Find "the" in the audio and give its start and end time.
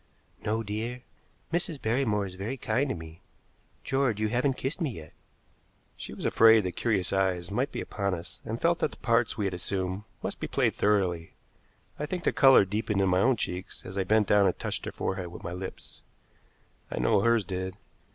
8.89-8.97, 12.23-12.33